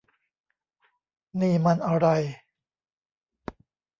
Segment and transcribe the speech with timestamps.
[1.41, 2.07] นี่มันอะไร?